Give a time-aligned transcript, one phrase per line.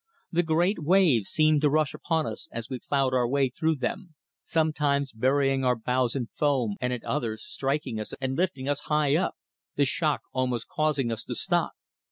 [0.31, 4.15] The great waves seemed to rush upon us as we ploughed our way through them,
[4.41, 9.15] sometimes burying our bows in foam and at others striking us and lifting us high
[9.15, 9.35] up,
[9.75, 11.73] the shock almost causing us to stop.